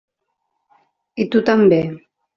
I 1.25 1.27
tu 1.37 1.45
també. 1.51 1.83